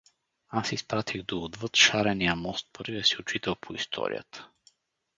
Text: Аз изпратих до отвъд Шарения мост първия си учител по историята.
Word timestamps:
Аз 0.49 0.71
изпратих 0.71 1.23
до 1.23 1.41
отвъд 1.43 1.75
Шарения 1.75 2.35
мост 2.35 2.69
първия 2.73 3.03
си 3.03 3.15
учител 3.19 3.55
по 3.61 3.73
историята. 3.73 4.49